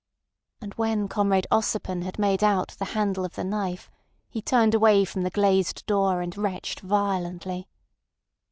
And 0.61 0.73
when 0.81 1.07
Comrade 1.07 1.45
Ossipon 1.51 2.01
had 2.01 2.17
made 2.17 2.43
out 2.43 2.69
the 2.69 2.85
handle 2.97 3.23
of 3.23 3.35
the 3.35 3.43
knife 3.43 3.91
he 4.29 4.41
turned 4.41 4.73
away 4.73 5.05
from 5.05 5.21
the 5.21 5.29
glazed 5.29 5.85
door, 5.85 6.21
and 6.23 6.35
retched 6.35 6.79
violently. 6.79 7.67